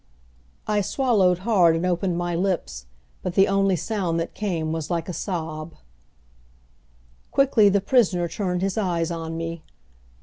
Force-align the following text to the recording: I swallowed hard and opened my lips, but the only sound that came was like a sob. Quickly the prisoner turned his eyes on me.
I 0.65 0.81
swallowed 0.81 1.37
hard 1.45 1.75
and 1.75 1.85
opened 1.85 2.17
my 2.17 2.35
lips, 2.35 2.87
but 3.21 3.35
the 3.35 3.47
only 3.47 3.75
sound 3.75 4.19
that 4.19 4.33
came 4.33 4.71
was 4.71 4.89
like 4.89 5.07
a 5.07 5.13
sob. 5.13 5.75
Quickly 7.29 7.69
the 7.69 7.81
prisoner 7.81 8.27
turned 8.27 8.63
his 8.63 8.79
eyes 8.79 9.11
on 9.11 9.37
me. 9.37 9.61